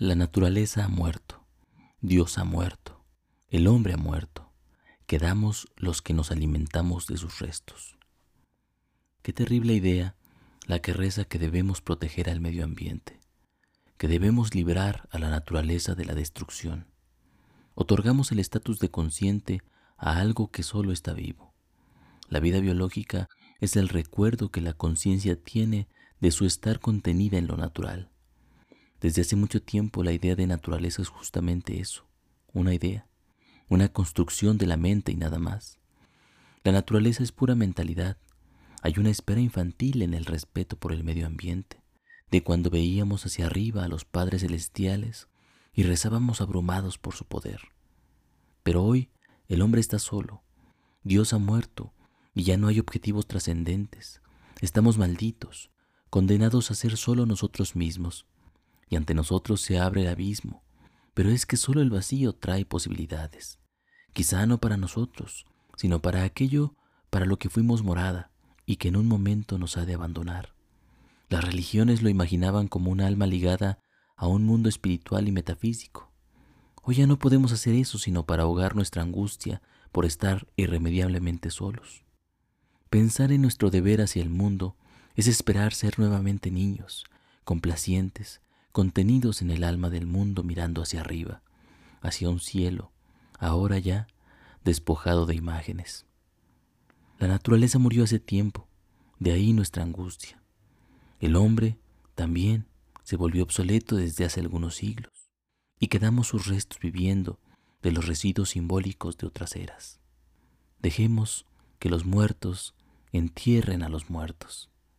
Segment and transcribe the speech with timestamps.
[0.00, 1.44] La naturaleza ha muerto,
[2.00, 3.04] Dios ha muerto,
[3.50, 4.50] el hombre ha muerto,
[5.06, 7.98] quedamos los que nos alimentamos de sus restos.
[9.20, 10.16] Qué terrible idea
[10.66, 13.20] la que reza que debemos proteger al medio ambiente,
[13.98, 16.86] que debemos librar a la naturaleza de la destrucción.
[17.74, 19.60] Otorgamos el estatus de consciente
[19.98, 21.52] a algo que solo está vivo.
[22.30, 23.28] La vida biológica
[23.60, 25.88] es el recuerdo que la conciencia tiene
[26.20, 28.10] de su estar contenida en lo natural.
[29.00, 32.06] Desde hace mucho tiempo la idea de naturaleza es justamente eso,
[32.52, 33.06] una idea,
[33.68, 35.78] una construcción de la mente y nada más.
[36.64, 38.18] La naturaleza es pura mentalidad.
[38.82, 41.82] Hay una espera infantil en el respeto por el medio ambiente,
[42.30, 45.28] de cuando veíamos hacia arriba a los padres celestiales
[45.72, 47.60] y rezábamos abrumados por su poder.
[48.62, 49.08] Pero hoy
[49.48, 50.42] el hombre está solo,
[51.04, 51.94] Dios ha muerto
[52.34, 54.20] y ya no hay objetivos trascendentes.
[54.60, 55.70] Estamos malditos,
[56.10, 58.26] condenados a ser solo nosotros mismos
[58.90, 60.62] y ante nosotros se abre el abismo,
[61.14, 63.60] pero es que solo el vacío trae posibilidades,
[64.12, 65.46] quizá no para nosotros,
[65.76, 66.74] sino para aquello
[67.08, 68.30] para lo que fuimos morada
[68.66, 70.54] y que en un momento nos ha de abandonar.
[71.28, 73.78] Las religiones lo imaginaban como un alma ligada
[74.16, 76.10] a un mundo espiritual y metafísico.
[76.82, 82.04] Hoy ya no podemos hacer eso sino para ahogar nuestra angustia por estar irremediablemente solos.
[82.90, 84.76] Pensar en nuestro deber hacia el mundo
[85.14, 87.04] es esperar ser nuevamente niños,
[87.44, 88.40] complacientes,
[88.72, 91.42] contenidos en el alma del mundo mirando hacia arriba,
[92.00, 92.92] hacia un cielo,
[93.38, 94.06] ahora ya
[94.64, 96.06] despojado de imágenes.
[97.18, 98.66] La naturaleza murió hace tiempo,
[99.18, 100.40] de ahí nuestra angustia.
[101.20, 101.78] El hombre
[102.14, 102.66] también
[103.02, 105.30] se volvió obsoleto desde hace algunos siglos
[105.78, 107.38] y quedamos sus restos viviendo
[107.82, 110.00] de los residuos simbólicos de otras eras.
[110.80, 111.46] Dejemos
[111.78, 112.74] que los muertos
[113.12, 114.69] entierren a los muertos.